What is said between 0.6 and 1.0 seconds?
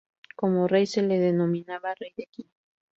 rey,